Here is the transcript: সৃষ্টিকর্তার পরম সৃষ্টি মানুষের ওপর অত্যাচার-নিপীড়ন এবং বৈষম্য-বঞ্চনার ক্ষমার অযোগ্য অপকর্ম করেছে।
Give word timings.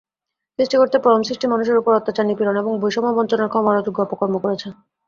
সৃষ্টিকর্তার 0.59 1.03
পরম 1.03 1.21
সৃষ্টি 1.23 1.45
মানুষের 1.47 1.79
ওপর 1.81 1.91
অত্যাচার-নিপীড়ন 1.95 2.55
এবং 2.57 2.73
বৈষম্য-বঞ্চনার 2.81 3.51
ক্ষমার 3.51 3.79
অযোগ্য 3.81 3.99
অপকর্ম 4.01 4.35
করেছে। 4.43 4.67